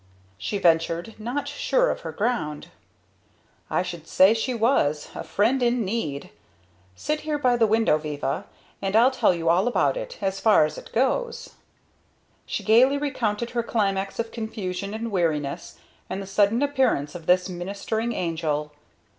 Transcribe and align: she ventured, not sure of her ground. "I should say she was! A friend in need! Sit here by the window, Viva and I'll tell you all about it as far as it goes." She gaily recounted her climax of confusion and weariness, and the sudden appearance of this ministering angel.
she 0.39 0.57
ventured, 0.57 1.13
not 1.19 1.47
sure 1.47 1.91
of 1.91 1.99
her 1.99 2.11
ground. 2.11 2.69
"I 3.69 3.83
should 3.83 4.07
say 4.07 4.33
she 4.33 4.51
was! 4.51 5.09
A 5.13 5.23
friend 5.23 5.61
in 5.61 5.85
need! 5.85 6.31
Sit 6.95 7.19
here 7.19 7.37
by 7.37 7.55
the 7.55 7.67
window, 7.67 7.99
Viva 7.99 8.45
and 8.81 8.95
I'll 8.95 9.11
tell 9.11 9.31
you 9.35 9.47
all 9.47 9.67
about 9.67 9.95
it 9.97 10.17
as 10.19 10.39
far 10.39 10.65
as 10.65 10.79
it 10.79 10.91
goes." 10.91 11.51
She 12.47 12.63
gaily 12.63 12.97
recounted 12.97 13.51
her 13.51 13.61
climax 13.61 14.17
of 14.17 14.31
confusion 14.31 14.95
and 14.95 15.11
weariness, 15.11 15.77
and 16.09 16.19
the 16.19 16.25
sudden 16.25 16.63
appearance 16.63 17.13
of 17.13 17.27
this 17.27 17.47
ministering 17.47 18.11
angel. 18.13 18.71